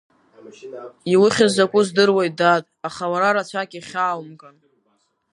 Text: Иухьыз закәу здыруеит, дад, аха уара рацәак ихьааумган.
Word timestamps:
Иухьыз 1.13 1.51
закәу 1.55 1.83
здыруеит, 1.87 2.33
дад, 2.39 2.63
аха 2.87 3.03
уара 3.11 3.35
рацәак 3.35 3.71
ихьааумган. 3.79 4.55